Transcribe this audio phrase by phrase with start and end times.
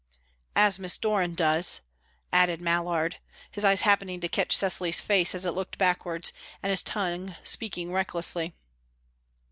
[0.55, 1.79] "As Miss Doran does,"
[2.33, 3.19] added Mallard,
[3.51, 7.91] his eyes happening to catch Cecily's face as it looked backwards, and his tongue speaking
[7.93, 8.55] recklessly.